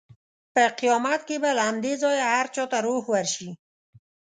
[0.53, 3.49] په قیامت کې به له همدې ځایه هر چا ته روح ورشي.